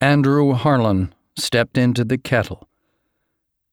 [0.00, 2.68] Andrew Harlan stepped into the kettle.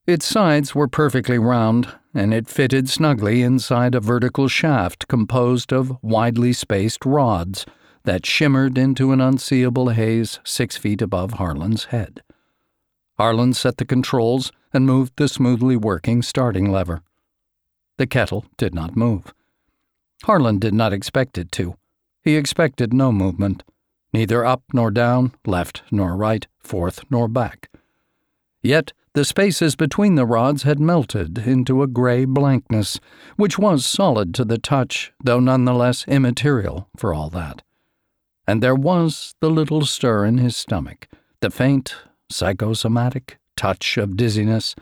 [0.08, 5.98] Its sides were perfectly round, and it fitted snugly inside a vertical shaft composed of
[6.02, 7.66] widely spaced rods
[8.06, 12.24] that shimmered into an unseeable haze six feet above Harlan's head.
[13.18, 17.04] Harlan set the controls and moved the smoothly working starting lever.
[17.98, 19.34] The kettle did not move.
[20.24, 21.76] Harlan did not expect it to.
[22.24, 23.64] He expected no movement,
[24.16, 27.70] neither up nor down, left nor right, forth nor back.
[28.64, 33.00] Yet the spaces between the rods had melted into a gray blankness,
[33.36, 37.62] which was solid to the touch, though none the less immaterial for all that.
[38.48, 41.10] And there was the little stir in his stomach,
[41.42, 41.96] the faint,
[42.30, 44.76] psychosomatic touch of dizziness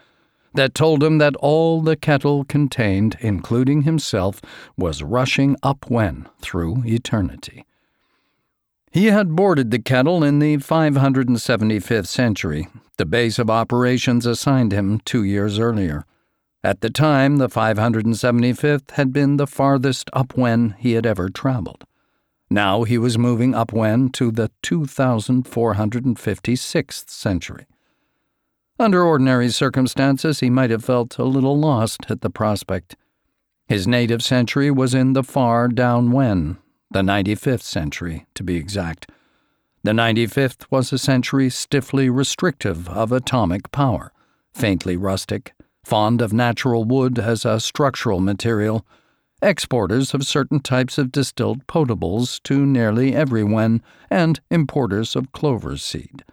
[0.54, 4.42] that told him that all the kettle contained, including himself,
[4.78, 7.66] was rushing upwhen through eternity.
[8.94, 15.00] He had boarded the kettle in the 575th century, the base of operations assigned him
[15.00, 16.06] two years earlier.
[16.64, 21.86] At the time, the 575th had been the farthest upwhen he had ever traveled.
[22.52, 27.66] Now he was moving upwhen to the 2456th century.
[28.80, 32.96] Under ordinary circumstances, he might have felt a little lost at the prospect.
[33.68, 36.60] His native century was in the far downwhen,
[36.94, 39.10] the 95th century, to be exact.
[39.84, 44.14] The 95th was a century stiffly restrictive of atomic power,
[44.54, 48.86] faintly rustic, fond of natural wood as a structural material,
[49.42, 56.24] exporters of certain types of distilled potables to nearly everyone, and importers of clover seed.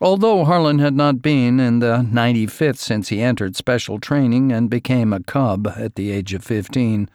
[0.00, 5.12] Although Harlan had not been in the 95th since he entered special training and became
[5.12, 7.08] a cub at the age of 15,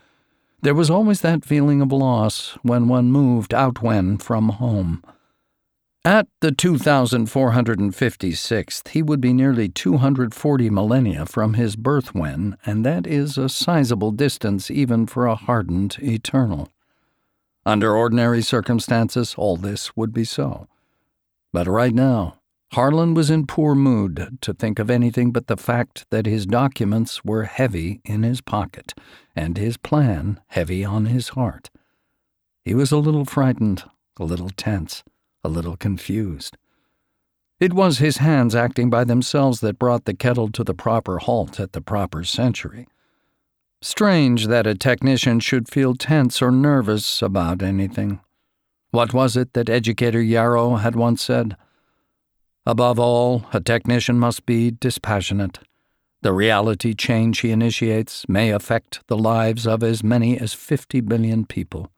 [0.61, 5.03] there was always that feeling of loss when one moved out when from home.
[6.03, 13.37] At the 2456th, he would be nearly 240 millennia from his birthwhen, and that is
[13.37, 16.69] a sizable distance even for a hardened eternal.
[17.67, 20.67] Under ordinary circumstances, all this would be so.
[21.53, 22.40] But right now,
[22.73, 27.23] Harlan was in poor mood to think of anything but the fact that his documents
[27.25, 28.93] were heavy in his pocket
[29.35, 31.69] and his plan heavy on his heart.
[32.63, 33.83] He was a little frightened,
[34.17, 35.03] a little tense,
[35.43, 36.55] a little confused.
[37.59, 41.59] It was his hands acting by themselves that brought the kettle to the proper halt
[41.59, 42.87] at the proper century.
[43.81, 48.21] Strange that a technician should feel tense or nervous about anything.
[48.91, 51.57] What was it that educator Yarrow had once said?
[52.65, 55.59] Above all, a technician must be dispassionate.
[56.21, 61.45] The reality change he initiates may affect the lives of as many as 50 billion
[61.45, 61.91] people.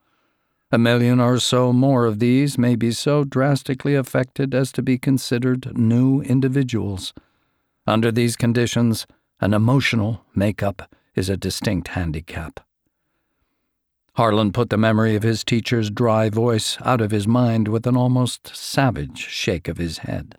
[0.71, 4.97] A million or so more of these may be so drastically affected as to be
[4.97, 7.13] considered new individuals.
[7.85, 9.05] Under these conditions,
[9.41, 12.61] an emotional makeup is a distinct handicap.
[14.15, 17.97] Harlan put the memory of his teacher's dry voice out of his mind with an
[17.97, 20.37] almost savage shake of his head.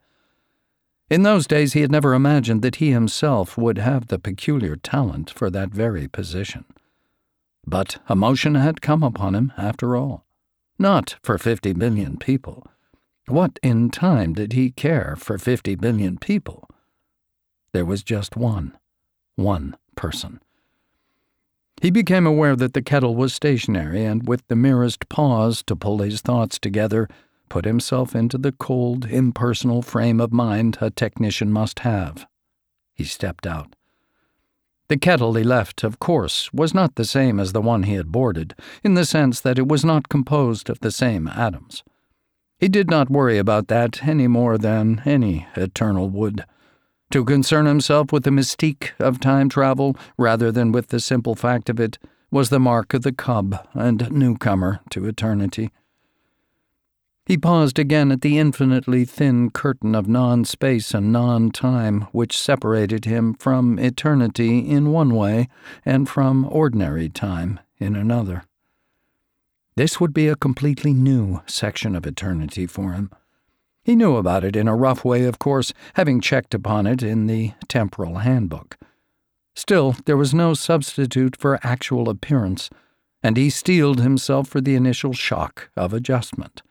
[1.11, 5.31] In those days, he had never imagined that he himself would have the peculiar talent
[5.31, 6.65] for that very position.
[7.67, 10.25] But emotion had come upon him, after all.
[10.79, 12.67] Not for fifty billion people.
[13.27, 16.69] What in time did he care for fifty billion people?
[17.73, 18.77] There was just one,
[19.37, 20.41] one person.
[21.81, 25.99] He became aware that the kettle was stationary, and with the merest pause to pull
[25.99, 27.09] his thoughts together,
[27.55, 32.27] put himself into the cold, impersonal frame of mind a technician must have.
[32.95, 33.77] He stepped out.
[34.89, 38.11] The kettle he left, of course, was not the same as the one he had
[38.11, 41.85] boarded, in the sense that it was not composed of the same atoms.
[42.59, 46.45] He did not worry about that any more than any eternal would.
[47.13, 51.71] To concern himself with the mystique of time travel rather than with the simple fact
[51.71, 51.99] of it
[52.33, 55.71] was the mark of the cub and newcomer to eternity.
[57.27, 62.39] He paused again at the infinitely thin curtain of non space and non time which
[62.39, 65.49] separated him from eternity in one way
[65.87, 68.45] and from ordinary time in another.
[69.75, 73.11] This would be a completely new section of eternity for him.
[73.83, 77.27] He knew about it in a rough way, of course, having checked upon it in
[77.27, 78.77] the temporal handbook.
[79.55, 82.71] Still, there was no substitute for actual appearance,
[83.23, 86.63] and he steeled himself for the initial shock of adjustment.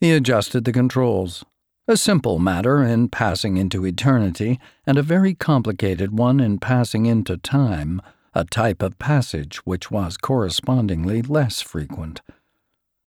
[0.00, 1.44] He adjusted the controls.
[1.86, 7.36] A simple matter in passing into eternity, and a very complicated one in passing into
[7.36, 8.00] time,
[8.34, 12.22] a type of passage which was correspondingly less frequent.